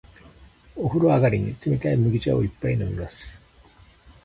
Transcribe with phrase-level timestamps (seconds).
[0.75, 3.37] お風呂上がりに、冷たい麦茶を一杯飲みます。